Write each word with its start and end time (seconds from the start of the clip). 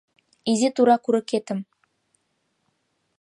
Изи 0.51 0.69
тура 0.75 0.95
курыкетым 1.03 1.59